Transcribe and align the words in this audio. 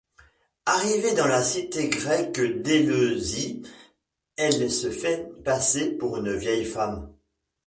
Arrivée 0.65 1.13
dans 1.13 1.27
la 1.27 1.43
cité 1.43 1.87
grecque 1.87 2.63
d'Éleusis, 2.63 3.61
elle 4.35 4.71
se 4.71 4.89
fait 4.89 5.29
passer 5.43 5.91
pour 5.91 6.17
une 6.17 6.35
vieille 6.35 6.65
femme. 6.65 7.13